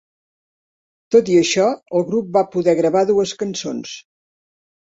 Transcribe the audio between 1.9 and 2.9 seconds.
el grup va poder